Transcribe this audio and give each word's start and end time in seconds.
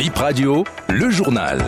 Bip 0.00 0.16
Radio, 0.16 0.64
le 0.88 1.10
journal. 1.10 1.62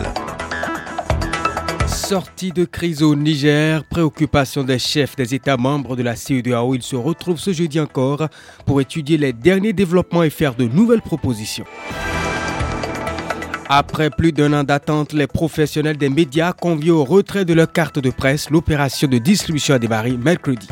Sortie 1.85 2.51
de 2.51 2.65
crise 2.65 3.03
au 3.03 3.15
Niger, 3.15 3.83
préoccupation 3.83 4.63
des 4.63 4.79
chefs 4.79 5.15
des 5.15 5.35
États 5.35 5.55
membres 5.55 5.95
de 5.95 6.01
la 6.01 6.15
CEDEAO, 6.15 6.73
ils 6.73 6.81
se 6.81 6.95
retrouvent 6.95 7.37
ce 7.37 7.53
jeudi 7.53 7.79
encore 7.79 8.27
pour 8.65 8.81
étudier 8.81 9.17
les 9.17 9.33
derniers 9.33 9.71
développements 9.71 10.23
et 10.23 10.31
faire 10.31 10.55
de 10.55 10.63
nouvelles 10.63 11.03
propositions. 11.03 11.65
Après 13.69 14.09
plus 14.09 14.31
d'un 14.31 14.51
an 14.53 14.63
d'attente, 14.63 15.13
les 15.13 15.27
professionnels 15.27 15.97
des 15.97 16.09
médias 16.09 16.53
conviés 16.53 16.89
au 16.89 17.03
retrait 17.03 17.45
de 17.45 17.53
leur 17.53 17.71
carte 17.71 17.99
de 17.99 18.09
presse, 18.09 18.49
l'opération 18.49 19.07
de 19.07 19.19
distribution 19.19 19.75
a 19.75 19.79
démarré 19.79 20.17
mercredi. 20.17 20.67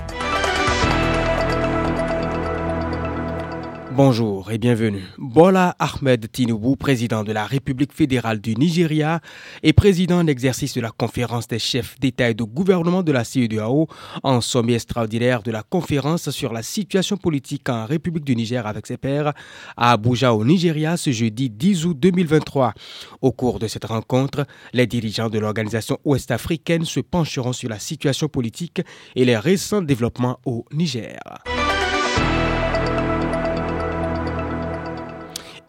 Bonjour 4.04 4.50
et 4.52 4.58
bienvenue. 4.58 5.04
Bola 5.20 5.76
Ahmed 5.78 6.32
Tinubu, 6.32 6.76
président 6.76 7.24
de 7.24 7.32
la 7.32 7.46
République 7.46 7.94
fédérale 7.94 8.42
du 8.42 8.56
Nigeria 8.56 9.22
et 9.62 9.74
président 9.74 10.18
en 10.18 10.26
exercice 10.26 10.74
de 10.74 10.82
la 10.82 10.90
conférence 10.90 11.48
des 11.48 11.60
chefs 11.60 12.00
d'État 12.00 12.28
et 12.28 12.34
de 12.34 12.44
gouvernement 12.44 13.04
de 13.04 13.12
la 13.12 13.24
CEDEAO, 13.24 13.86
en 14.24 14.42
sommet 14.42 14.74
extraordinaire 14.74 15.44
de 15.44 15.52
la 15.52 15.62
conférence 15.62 16.32
sur 16.32 16.52
la 16.52 16.64
situation 16.64 17.16
politique 17.16 17.70
en 17.70 17.86
République 17.86 18.24
du 18.24 18.36
Niger 18.36 18.66
avec 18.66 18.88
ses 18.88 18.98
pairs 18.98 19.34
à 19.78 19.92
Abuja 19.92 20.34
au 20.34 20.44
Nigeria 20.44 20.98
ce 20.98 21.12
jeudi 21.12 21.52
10 21.52 21.86
août 21.86 22.00
2023. 22.00 22.74
Au 23.22 23.32
cours 23.32 23.60
de 23.60 23.68
cette 23.68 23.86
rencontre, 23.86 24.48
les 24.74 24.88
dirigeants 24.88 25.30
de 25.30 25.38
l'organisation 25.38 26.00
ouest-africaine 26.06 26.86
se 26.86 27.02
pencheront 27.02 27.54
sur 27.54 27.70
la 27.70 27.78
situation 27.78 28.28
politique 28.30 28.82
et 29.16 29.26
les 29.26 29.38
récents 29.38 29.84
développements 29.84 30.40
au 30.48 30.66
Niger. 30.74 31.20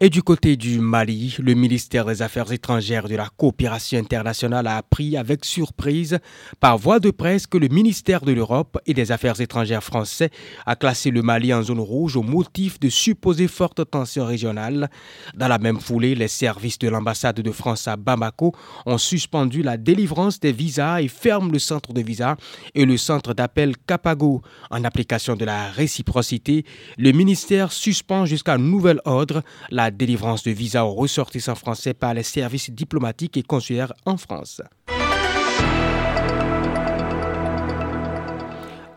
Et 0.05 0.09
du 0.09 0.21
côté 0.21 0.57
du 0.57 0.81
Mali, 0.81 1.37
le 1.39 1.53
ministère 1.53 2.03
des 2.03 2.21
Affaires 2.21 2.51
étrangères 2.51 3.07
de 3.07 3.15
la 3.15 3.29
coopération 3.37 3.97
internationale 3.97 4.67
a 4.67 4.75
appris 4.75 5.15
avec 5.15 5.45
surprise 5.45 6.19
par 6.59 6.77
voie 6.77 6.99
de 6.99 7.09
presse 7.09 7.47
que 7.47 7.57
le 7.57 7.69
ministère 7.69 8.19
de 8.19 8.33
l'Europe 8.33 8.77
et 8.85 8.93
des 8.93 9.13
Affaires 9.13 9.39
étrangères 9.39 9.81
français 9.81 10.29
a 10.65 10.75
classé 10.75 11.09
le 11.09 11.21
Mali 11.21 11.53
en 11.53 11.63
zone 11.63 11.79
rouge 11.79 12.17
au 12.17 12.21
motif 12.21 12.81
de 12.81 12.89
supposées 12.89 13.47
fortes 13.47 13.89
tensions 13.89 14.25
régionales. 14.25 14.89
Dans 15.37 15.47
la 15.47 15.57
même 15.57 15.79
foulée, 15.79 16.15
les 16.15 16.27
services 16.27 16.79
de 16.79 16.89
l'ambassade 16.89 17.39
de 17.39 17.51
France 17.53 17.87
à 17.87 17.95
Bamako 17.95 18.53
ont 18.85 18.97
suspendu 18.97 19.61
la 19.61 19.77
délivrance 19.77 20.37
des 20.37 20.51
visas 20.51 20.99
et 21.01 21.07
ferment 21.07 21.49
le 21.49 21.59
centre 21.59 21.93
de 21.93 22.01
visa 22.01 22.35
et 22.75 22.83
le 22.83 22.97
centre 22.97 23.33
d'appel 23.33 23.77
Capago. 23.87 24.41
En 24.69 24.83
application 24.83 25.37
de 25.37 25.45
la 25.45 25.69
réciprocité, 25.69 26.65
le 26.97 27.13
ministère 27.13 27.71
suspend 27.71 28.25
jusqu'à 28.25 28.57
nouvel 28.57 28.99
ordre 29.05 29.43
la 29.71 29.92
délivrance 29.93 30.43
de 30.43 30.51
visas 30.51 30.83
aux 30.83 30.93
ressortissants 30.93 31.55
français 31.55 31.93
par 31.93 32.13
les 32.13 32.23
services 32.23 32.69
diplomatiques 32.69 33.37
et 33.37 33.43
consulaires 33.43 33.93
en 34.05 34.17
France. 34.17 34.61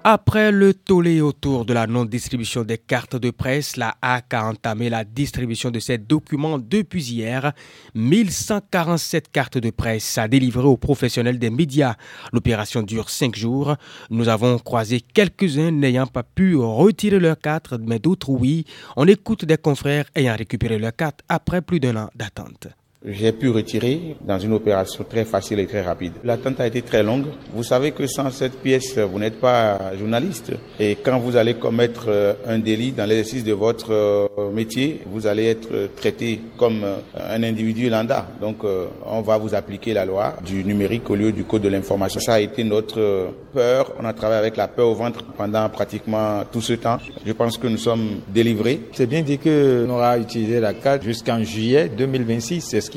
Après 0.08 0.52
le 0.52 0.72
tollé 0.72 1.20
autour 1.20 1.64
de 1.64 1.72
la 1.72 1.88
non-distribution 1.88 2.62
des 2.62 2.78
cartes 2.78 3.16
de 3.16 3.32
presse, 3.32 3.76
la 3.76 3.96
HAC 4.00 4.34
a 4.34 4.48
entamé 4.48 4.88
la 4.88 5.02
distribution 5.02 5.72
de 5.72 5.80
ces 5.80 5.98
documents 5.98 6.60
depuis 6.60 7.10
hier. 7.10 7.52
1147 7.96 9.32
cartes 9.32 9.58
de 9.58 9.70
presse 9.70 10.16
à 10.16 10.28
délivrer 10.28 10.68
aux 10.68 10.76
professionnels 10.76 11.40
des 11.40 11.50
médias. 11.50 11.96
L'opération 12.32 12.84
dure 12.84 13.10
cinq 13.10 13.34
jours. 13.34 13.74
Nous 14.08 14.28
avons 14.28 14.60
croisé 14.60 15.00
quelques-uns 15.00 15.72
n'ayant 15.72 16.06
pas 16.06 16.22
pu 16.22 16.54
retirer 16.54 17.18
leurs 17.18 17.40
cartes, 17.40 17.74
mais 17.76 17.98
d'autres 17.98 18.30
oui. 18.30 18.64
On 18.94 19.08
écoute 19.08 19.44
des 19.44 19.58
confrères 19.58 20.04
ayant 20.14 20.36
récupéré 20.36 20.78
leurs 20.78 20.94
cartes 20.94 21.22
après 21.28 21.62
plus 21.62 21.80
d'un 21.80 21.96
an 21.96 22.10
d'attente 22.14 22.68
j'ai 23.04 23.32
pu 23.32 23.50
retirer 23.50 24.16
dans 24.26 24.38
une 24.38 24.52
opération 24.52 25.04
très 25.08 25.24
facile 25.24 25.60
et 25.60 25.66
très 25.66 25.82
rapide. 25.82 26.14
L'attente 26.24 26.60
a 26.60 26.66
été 26.66 26.82
très 26.82 27.02
longue. 27.02 27.26
Vous 27.54 27.62
savez 27.62 27.92
que 27.92 28.06
sans 28.06 28.30
cette 28.30 28.58
pièce, 28.60 28.98
vous 28.98 29.18
n'êtes 29.18 29.38
pas 29.38 29.94
journaliste. 29.96 30.52
Et 30.80 30.96
quand 30.96 31.18
vous 31.18 31.36
allez 31.36 31.54
commettre 31.54 32.06
euh, 32.08 32.34
un 32.46 32.58
délit 32.58 32.92
dans 32.92 33.06
l'exercice 33.06 33.44
de 33.44 33.52
votre 33.52 33.92
euh, 33.92 34.50
métier, 34.52 35.02
vous 35.06 35.26
allez 35.26 35.46
être 35.46 35.94
traité 35.94 36.40
comme 36.56 36.82
euh, 36.84 36.96
un 37.30 37.42
individu 37.42 37.88
lambda. 37.88 38.26
Donc, 38.40 38.58
on 39.06 39.20
va 39.20 39.38
vous 39.38 39.54
appliquer 39.54 39.92
la 39.92 40.04
loi 40.04 40.34
du 40.44 40.64
numérique 40.64 41.08
au 41.10 41.14
lieu 41.14 41.32
du 41.32 41.44
code 41.44 41.62
de 41.62 41.68
l'information. 41.68 42.20
Ça 42.20 42.34
a 42.34 42.40
été 42.40 42.64
notre 42.64 43.30
peur. 43.52 43.92
On 44.00 44.04
a 44.04 44.12
travaillé 44.12 44.38
avec 44.38 44.56
la 44.56 44.68
peur 44.68 44.88
au 44.88 44.94
ventre 44.94 45.22
pendant 45.36 45.68
pratiquement 45.68 46.42
tout 46.50 46.60
ce 46.60 46.74
temps. 46.74 46.98
Je 47.24 47.32
pense 47.32 47.58
que 47.58 47.66
nous 47.66 47.78
sommes 47.78 48.20
délivrés. 48.28 48.80
C'est 48.92 49.06
bien 49.06 49.22
dit 49.22 49.38
qu'on 49.38 49.88
aura 49.90 50.18
utilisé 50.18 50.60
la 50.60 50.74
carte 50.74 51.02
jusqu'en 51.02 51.42
juillet 51.42 51.88
2026. 51.88 52.60
C'est 52.60 52.80
ce 52.80 52.90
qui 52.90 52.95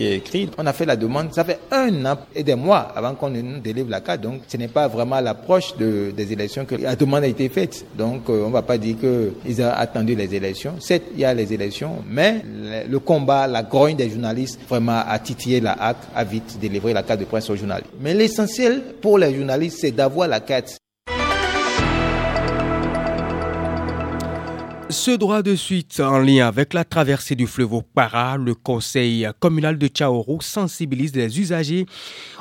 On 0.58 0.66
a 0.66 0.74
fait 0.74 0.86
la 0.86 0.96
demande. 0.96 1.34
Ça 1.34 1.44
fait 1.44 1.60
un 1.72 2.06
an 2.06 2.18
et 2.34 2.44
des 2.44 2.56
mois 2.56 2.92
avant 2.96 3.16
qu'on 3.16 3.30
nous 3.30 3.60
délivre 3.60 3.90
la 3.90 4.02
carte. 4.02 4.22
Donc, 4.22 4.42
ce 4.48 4.58
n'est 4.58 4.68
pas 4.68 4.88
vraiment 4.88 5.20
l'approche 5.20 5.76
de, 5.78 6.12
des 6.16 6.32
élections 6.32 6.66
que 6.66 6.76
la 6.76 6.96
demande 6.96 7.24
a 7.24 7.28
été 7.28 7.50
faite. 7.50 7.86
Donc, 7.98 8.30
euh, 8.30 8.44
on 8.46 8.50
va 8.50 8.62
pas 8.62 8.78
dire 8.78 8.96
qu'ils 9.00 9.62
ont 9.62 9.72
attendu 9.74 10.16
les 10.16 10.34
élections. 10.34 10.76
Certes, 10.80 11.04
il 11.14 11.20
y 11.20 11.26
a 11.26 11.34
les 11.34 11.52
élections, 11.54 12.04
mais 12.10 12.42
le, 12.88 13.00
combat, 13.00 13.48
la 13.48 13.64
grogne 13.64 13.96
des 13.96 14.10
journalistes, 14.10 14.60
vraiment 14.68 15.02
a 15.06 15.20
titillé 15.20 15.60
la 15.60 15.74
HAC, 15.74 15.98
a 16.16 16.24
vite 16.24 16.58
délivré 16.60 16.94
la 16.94 17.04
carte 17.04 17.20
de 17.20 17.26
presse 17.26 17.50
aux 17.50 17.56
journalistes. 17.56 17.92
Mais 18.00 18.14
l'essentiel 18.14 18.82
pour 19.02 19.18
les 19.18 19.36
journalistes, 19.36 19.80
c'est 19.82 19.92
d'avoir 19.92 20.28
la 20.28 20.40
carte. 20.40 20.79
Ce 24.92 25.12
droit 25.12 25.44
de 25.44 25.54
suite 25.54 26.00
en 26.00 26.18
lien 26.18 26.48
avec 26.48 26.74
la 26.74 26.84
traversée 26.84 27.36
du 27.36 27.46
fleuve 27.46 27.84
Para, 27.94 28.38
le 28.38 28.56
conseil 28.56 29.28
communal 29.40 29.78
de 29.78 29.86
Tchaourou 29.86 30.42
sensibilise 30.42 31.16
les 31.16 31.40
usagers 31.40 31.86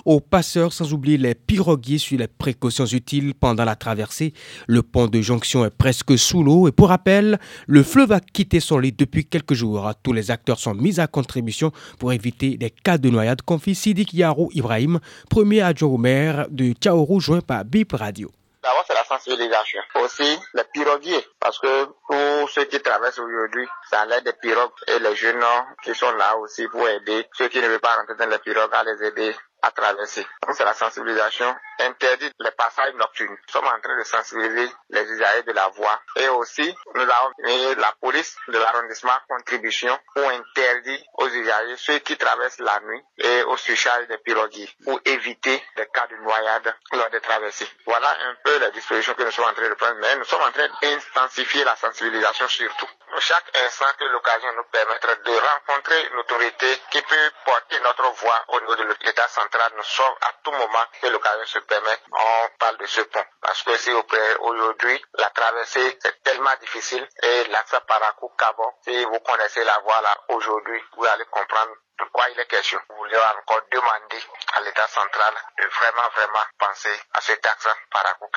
aux 0.07 0.21
passeurs 0.21 0.73
sans 0.73 0.95
oublier 0.95 1.19
les 1.19 1.35
piroguiers 1.35 1.99
sur 1.99 2.19
les 2.19 2.27
précautions 2.27 2.87
utiles 2.87 3.35
pendant 3.35 3.67
la 3.67 3.77
traversée. 3.77 4.33
Le 4.67 4.83
pont 4.83 5.09
de 5.09 5.21
jonction 5.21 5.67
est 5.67 5.77
presque 5.77 6.17
sous 6.17 6.43
l'eau 6.43 6.69
et 6.69 6.73
pour 6.73 6.89
rappel, 6.89 7.39
le 7.67 7.83
fleuve 7.83 8.13
a 8.13 8.21
quitté 8.21 8.61
son 8.61 8.79
lit 8.79 8.93
depuis 8.93 9.27
quelques 9.27 9.53
jours. 9.53 9.93
Tous 10.03 10.15
les 10.15 10.31
acteurs 10.31 10.59
sont 10.59 10.75
mis 10.75 11.01
à 11.01 11.07
contribution 11.07 11.71
pour 11.99 12.15
éviter 12.15 12.57
des 12.57 12.71
cas 12.71 12.97
de 12.97 13.11
noyade, 13.11 13.43
confie 13.43 13.75
Sidik 13.75 14.15
Yarou 14.15 14.49
Ibrahim, 14.55 15.01
premier 15.29 15.61
adjoint 15.61 15.91
au 15.91 15.99
maire 15.99 16.47
de 16.51 16.73
Tchaourou, 16.73 17.21
joint 17.21 17.43
par 17.43 17.67
BIP 17.67 17.93
Radio. 17.93 18.31
D'abord, 18.63 18.85
c'est 18.87 18.95
la 18.95 19.05
sensibilisation. 19.05 19.81
Aussi, 19.97 20.39
les 20.55 20.65
piroguiers. 20.65 21.25
Parce 21.41 21.59
que 21.59 21.85
pour 22.07 22.51
ceux 22.51 22.65
qui 22.65 22.81
traversent 22.81 23.19
aujourd'hui, 23.19 23.67
ça 23.89 24.05
l'aide 24.07 24.25
des 24.25 24.33
pirogues 24.33 24.73
et 24.89 24.99
les 24.99 25.15
jeunes 25.15 25.45
qui 25.83 25.95
sont 25.95 26.11
là 26.13 26.37
aussi 26.39 26.67
pour 26.69 26.89
aider 26.89 27.27
ceux 27.35 27.49
qui 27.49 27.61
ne 27.61 27.69
veulent 27.69 27.81
pas 27.81 27.97
rentrer 27.97 28.17
dans 28.17 28.29
les 28.29 28.39
pirogues 28.39 28.75
à 28.75 28.83
les 28.85 29.05
aider 29.05 29.35
à 29.63 29.71
traverser. 29.71 30.27
Donc 30.47 30.57
c'est 30.57 30.65
la 30.65 30.75
sensibilisation. 30.75 31.55
Interdit 31.81 32.31
les 32.41 32.51
passages 32.53 32.95
nocturnes. 32.95 33.31
Nous 33.31 33.53
sommes 33.53 33.67
en 33.67 33.81
train 33.81 33.97
de 33.99 34.05
sensibiliser 34.05 34.71
les 34.91 35.03
usagers 35.03 35.43
de 35.45 35.53
la 35.53 35.69
voie. 35.69 36.01
Et 36.17 36.29
aussi, 36.29 36.75
nous 36.95 37.03
avons 37.03 37.33
mis 37.45 37.75
la 37.77 37.95
police 38.01 38.37
de 38.49 38.59
l'arrondissement 38.59 39.13
contribution 39.29 39.99
pour 40.15 40.29
interdire 40.29 41.01
aux 41.15 41.29
usagers 41.29 41.77
ceux 41.77 41.99
qui 42.01 42.17
traversent 42.17 42.59
la 42.59 42.81
nuit 42.81 43.03
et 43.19 43.43
au 43.45 43.57
surcharge 43.57 44.07
des 44.09 44.19
pirogues 44.19 44.69
pour 44.85 45.01
éviter 45.05 45.63
les 45.77 45.87
cas 45.87 46.07
de 46.09 46.17
noyade 46.17 46.75
lors 46.93 47.11
des 47.11 47.21
traversées. 47.21 47.69
Voilà 47.87 48.11
un 48.29 48.35
peu 48.45 48.59
les 48.59 48.71
dispositions 48.73 49.15
que 49.15 49.23
nous 49.23 49.31
sommes 49.31 49.49
en 49.49 49.55
train 49.55 49.69
de 49.69 49.75
prendre. 49.75 49.97
Mais 50.01 50.17
nous 50.17 50.25
sommes 50.25 50.43
en 50.43 50.53
train 50.53 50.69
d'intensifier 50.83 51.65
la 51.65 51.77
sensibilisation 51.77 52.49
surtout. 52.49 52.89
Chaque 53.21 53.57
instant 53.65 53.87
que 53.99 54.05
l'occasion 54.05 54.49
nous 54.57 54.65
permettra 54.71 55.15
de 55.15 55.33
rencontrer 55.33 56.09
une 56.13 56.19
autorité 56.19 56.67
qui 56.91 57.01
peut 57.03 57.31
porter 57.45 57.81
notre 57.81 58.11
voix 58.15 58.45
au 58.49 58.61
niveau 58.61 58.77
de 58.77 58.97
l'État 59.05 59.29
central 59.29 59.73
nous 59.77 59.83
sommes 59.85 60.15
à 60.21 60.33
tout 60.43 60.51
moment 60.51 60.85
que 61.01 61.07
l'occasion 61.09 61.47
se 61.47 61.59
permet, 61.69 61.99
on 62.13 62.49
parle 62.59 62.79
de 62.79 62.87
ce 62.87 63.03
pont. 63.03 63.25
Parce 63.41 63.63
que 63.63 63.77
si 63.77 63.93
aujourd'hui, 64.41 65.05
la 65.15 65.31
traversée, 65.31 65.99
c'est 66.03 66.23
tellement 66.23 66.57
difficile 66.61 67.07
et 67.23 67.45
l'accès 67.51 67.79
Parakou 67.87 68.29
Cabon, 68.39 68.73
si 68.83 69.05
vous 69.05 69.21
connaissez 69.21 69.63
la 69.65 69.79
voie 69.81 70.01
là 70.01 70.17
aujourd'hui, 70.29 70.83
vous 70.97 71.05
allez 71.05 71.27
comprendre 71.27 71.73
de 72.01 72.05
quoi 72.13 72.29
il 72.31 72.41
est 72.41 72.47
question. 72.47 72.81
Vous 72.89 72.97
voulez 72.97 73.17
encore 73.17 73.61
demander 73.71 74.23
à 74.55 74.61
l'État 74.63 74.89
central 74.89 75.35
de 75.59 75.67
vraiment, 75.67 76.09
vraiment 76.15 76.45
penser 76.59 77.01
à 77.13 77.21
cet 77.21 77.45
axe 77.47 77.69
Parakou 77.91 78.29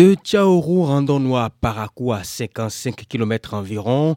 De 0.00 0.14
Tchaourou, 0.14 0.84
rendons-nous 0.84 1.36
à 1.36 1.50
Parakou, 1.50 2.14
à 2.14 2.24
55 2.24 3.06
km 3.06 3.52
environ, 3.52 4.16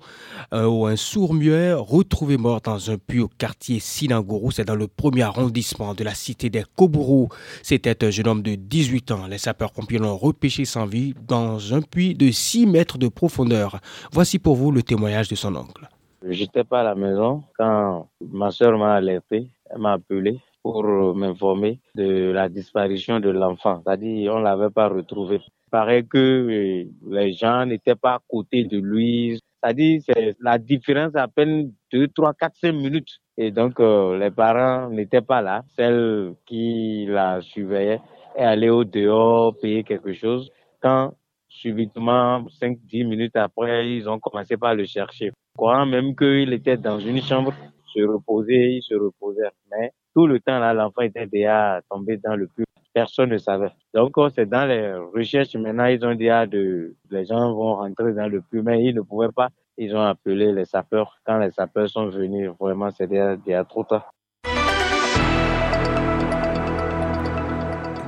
euh, 0.53 0.65
où 0.65 0.85
un 0.85 0.95
sourd-muet 0.95 1.73
retrouvé 1.73 2.37
mort 2.37 2.61
dans 2.61 2.89
un 2.89 2.97
puits 2.97 3.19
au 3.19 3.27
quartier 3.27 3.79
Sinangourou, 3.79 4.51
c'est 4.51 4.63
dans 4.63 4.77
le 4.77 4.87
premier 4.87 5.23
arrondissement 5.23 5.93
de 5.93 6.05
la 6.05 6.13
cité 6.13 6.49
des 6.49 6.63
Kobourou. 6.77 7.27
C'était 7.63 8.05
un 8.05 8.11
jeune 8.11 8.29
homme 8.29 8.41
de 8.41 8.55
18 8.55 9.11
ans. 9.11 9.27
Les 9.29 9.37
sapeurs-pompiers 9.37 9.97
l'ont 9.97 10.15
repêché 10.15 10.63
sans 10.63 10.85
vie 10.85 11.15
dans 11.27 11.73
un 11.73 11.81
puits 11.81 12.15
de 12.15 12.31
6 12.31 12.65
mètres 12.65 12.97
de 12.97 13.09
profondeur. 13.09 13.81
Voici 14.13 14.39
pour 14.39 14.55
vous 14.55 14.71
le 14.71 14.83
témoignage 14.83 15.27
de 15.27 15.35
son 15.35 15.53
oncle. 15.53 15.89
J'étais 16.25 16.63
pas 16.63 16.79
à 16.79 16.83
la 16.83 16.95
maison 16.95 17.43
quand 17.57 18.07
ma 18.21 18.51
soeur 18.51 18.77
m'a 18.77 18.93
alerté, 18.93 19.49
elle 19.69 19.79
m'a 19.79 19.91
appelé 19.91 20.39
pour 20.61 20.85
m'informer 21.13 21.81
de 21.93 22.31
la 22.31 22.47
disparition 22.47 23.19
de 23.19 23.29
l'enfant. 23.29 23.81
C'est-à-dire, 23.83 24.33
on 24.33 24.39
l'avait 24.39 24.69
pas 24.69 24.87
retrouvé 24.87 25.41
paraît 25.73 26.03
que 26.03 26.19
euh, 26.19 26.85
les 27.09 27.33
gens 27.33 27.65
n'étaient 27.65 27.95
pas 27.95 28.13
à 28.13 28.19
côté 28.29 28.63
de 28.63 28.77
lui. 28.77 29.39
C'est-à-dire, 29.39 30.01
c'est 30.05 30.35
la 30.39 30.59
différence 30.59 31.15
à 31.15 31.27
peine 31.27 31.73
2, 31.91 32.09
3, 32.09 32.35
4, 32.35 32.55
5 32.61 32.71
minutes. 32.73 33.13
Et 33.37 33.49
donc, 33.49 33.79
euh, 33.79 34.15
les 34.19 34.29
parents 34.29 34.91
n'étaient 34.91 35.21
pas 35.21 35.41
là. 35.41 35.63
Celle 35.75 36.35
qui 36.45 37.07
la 37.09 37.41
surveillait 37.41 37.99
est 38.35 38.43
allée 38.43 38.69
au 38.69 38.83
dehors 38.83 39.57
payer 39.59 39.83
quelque 39.83 40.13
chose. 40.13 40.51
Quand, 40.79 41.15
subitement, 41.49 42.47
5, 42.59 42.77
10 42.83 43.05
minutes 43.05 43.35
après, 43.35 43.89
ils 43.95 44.07
ont 44.07 44.19
commencé 44.19 44.57
par 44.57 44.75
le 44.75 44.85
chercher. 44.85 45.31
Croyant 45.57 45.87
même 45.87 46.15
qu'il 46.15 46.53
était 46.53 46.77
dans 46.77 46.99
une 46.99 47.21
chambre, 47.21 47.51
se 47.95 48.01
reposer, 48.03 48.75
il 48.77 48.83
se 48.83 48.93
reposait. 48.93 49.49
Mais 49.71 49.91
tout 50.13 50.27
le 50.27 50.39
temps, 50.39 50.59
là, 50.59 50.71
l'enfant 50.75 51.01
était 51.01 51.25
déjà 51.25 51.81
tombé 51.89 52.17
dans 52.17 52.35
le 52.35 52.45
puits. 52.47 52.65
Personne 52.93 53.29
ne 53.29 53.37
savait. 53.37 53.71
Donc, 53.93 54.13
c'est 54.35 54.47
dans 54.47 54.65
les 54.65 54.93
recherches 55.13 55.55
maintenant, 55.55 55.85
ils 55.85 56.05
ont 56.05 56.15
dit, 56.15 56.29
ah, 56.29 56.45
de, 56.45 56.95
les 57.09 57.25
gens 57.25 57.53
vont 57.53 57.75
rentrer 57.75 58.13
dans 58.13 58.27
le 58.27 58.41
puits, 58.41 58.61
mais 58.61 58.83
ils 58.83 58.95
ne 58.95 59.01
pouvaient 59.01 59.31
pas 59.31 59.49
ils 59.77 59.95
ont 59.95 60.01
appelé 60.01 60.51
les 60.51 60.65
sapeurs. 60.65 61.19
Quand 61.25 61.37
les 61.39 61.51
sapeurs 61.51 61.89
sont 61.89 62.07
venus, 62.07 62.51
vraiment, 62.59 62.91
c'était 62.91 63.37
déjà 63.37 63.63
trop 63.63 63.83
tard. 63.83 64.12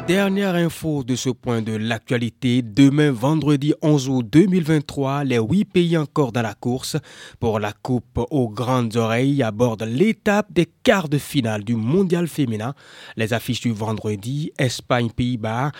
Dernière 0.07 0.53
info 0.53 1.03
de 1.03 1.15
ce 1.15 1.31
point 1.31 1.63
de 1.63 1.75
l'actualité. 1.75 2.61
Demain, 2.61 3.11
vendredi 3.11 3.73
11 3.81 4.09
août 4.09 4.27
2023, 4.31 5.23
les 5.23 5.39
huit 5.39 5.65
pays 5.65 5.97
encore 5.97 6.31
dans 6.31 6.43
la 6.43 6.53
course 6.53 6.95
pour 7.39 7.59
la 7.59 7.73
Coupe 7.73 8.19
aux 8.29 8.47
grandes 8.47 8.97
oreilles 8.97 9.41
abordent 9.41 9.87
l'étape 9.87 10.53
des 10.53 10.67
quarts 10.83 11.09
de 11.09 11.17
finale 11.17 11.63
du 11.63 11.75
mondial 11.75 12.27
féminin. 12.27 12.75
Les 13.17 13.33
affiches 13.33 13.61
du 13.61 13.71
vendredi, 13.71 14.51
Espagne, 14.59 15.09
Pays-Bas 15.09 15.71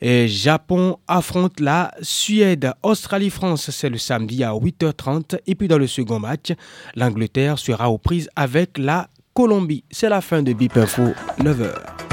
et 0.00 0.26
Japon 0.26 0.96
affrontent 1.06 1.62
la 1.62 1.92
Suède. 2.00 2.72
Australie-France, 2.82 3.70
c'est 3.70 3.90
le 3.90 3.98
samedi 3.98 4.42
à 4.42 4.52
8h30. 4.52 5.38
Et 5.46 5.54
puis 5.54 5.68
dans 5.68 5.78
le 5.78 5.86
second 5.86 6.18
match, 6.18 6.52
l'Angleterre 6.94 7.58
sera 7.58 7.90
aux 7.90 7.98
prises 7.98 8.30
avec 8.36 8.78
la 8.78 9.10
Colombie. 9.34 9.84
C'est 9.90 10.08
la 10.08 10.22
fin 10.22 10.42
de 10.42 10.54
Bip 10.54 10.78
Info, 10.78 11.08
9h. 11.40 12.05